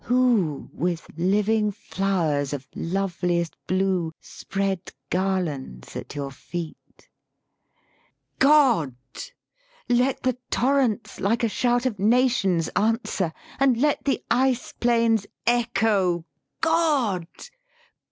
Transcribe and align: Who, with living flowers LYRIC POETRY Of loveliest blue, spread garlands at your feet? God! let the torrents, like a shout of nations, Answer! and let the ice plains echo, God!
Who, 0.05 0.71
with 0.73 1.05
living 1.15 1.71
flowers 1.71 2.53
LYRIC 2.53 2.63
POETRY 2.73 2.85
Of 2.87 2.91
loveliest 2.93 3.67
blue, 3.67 4.11
spread 4.19 4.91
garlands 5.11 5.95
at 5.95 6.15
your 6.15 6.31
feet? 6.31 7.07
God! 8.39 8.95
let 9.87 10.23
the 10.23 10.39
torrents, 10.49 11.19
like 11.19 11.43
a 11.43 11.47
shout 11.49 11.85
of 11.85 11.99
nations, 11.99 12.67
Answer! 12.75 13.31
and 13.59 13.77
let 13.77 14.03
the 14.05 14.23
ice 14.31 14.73
plains 14.73 15.27
echo, 15.45 16.25
God! 16.61 17.27